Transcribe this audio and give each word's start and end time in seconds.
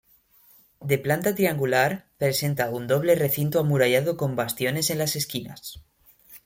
De 0.91 0.97
planta 1.03 1.33
triangular, 1.39 2.05
presenta 2.17 2.69
un 2.79 2.87
doble 2.87 3.13
recinto 3.13 3.59
amurallado 3.59 4.17
con 4.17 4.35
bastiones 4.35 4.89
en 4.89 4.97
las 4.97 5.15
esquinas. 5.15 5.75